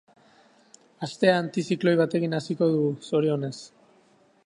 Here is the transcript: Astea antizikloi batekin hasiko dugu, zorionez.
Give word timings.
Astea 1.07 1.35
antizikloi 1.43 1.95
batekin 2.01 2.35
hasiko 2.39 2.71
dugu, 2.75 2.91
zorionez. 3.11 3.57